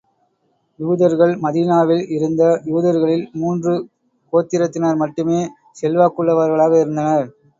[0.79, 3.73] யூதர்கள் மதீனாவில் இருந்த யூதர்களில், மூன்று
[4.33, 5.39] கோத்திரத்தினர் மட்டுமே
[5.81, 7.27] செல்வாக்குள்ளவர்களாக இருந்தனர்.